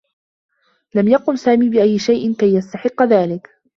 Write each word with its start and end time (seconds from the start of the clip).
لم 0.95 1.07
يقم 1.07 1.35
سامي 1.35 1.69
بأيّ 1.69 1.99
شيء 1.99 2.35
كي 2.35 2.53
يستحقّ 2.55 3.03
ذلك. 3.03 3.61